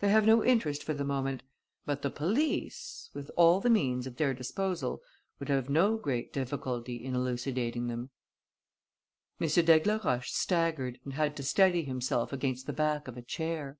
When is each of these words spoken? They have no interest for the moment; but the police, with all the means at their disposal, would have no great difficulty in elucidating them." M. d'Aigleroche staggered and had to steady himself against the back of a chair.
They 0.00 0.10
have 0.10 0.26
no 0.26 0.44
interest 0.44 0.84
for 0.84 0.92
the 0.92 1.02
moment; 1.02 1.42
but 1.86 2.02
the 2.02 2.10
police, 2.10 3.08
with 3.14 3.30
all 3.38 3.58
the 3.58 3.70
means 3.70 4.06
at 4.06 4.18
their 4.18 4.34
disposal, 4.34 5.00
would 5.40 5.48
have 5.48 5.70
no 5.70 5.96
great 5.96 6.30
difficulty 6.30 7.02
in 7.02 7.14
elucidating 7.14 7.86
them." 7.86 8.10
M. 9.40 9.46
d'Aigleroche 9.48 10.28
staggered 10.28 11.00
and 11.06 11.14
had 11.14 11.34
to 11.38 11.42
steady 11.42 11.84
himself 11.84 12.34
against 12.34 12.66
the 12.66 12.74
back 12.74 13.08
of 13.08 13.16
a 13.16 13.22
chair. 13.22 13.78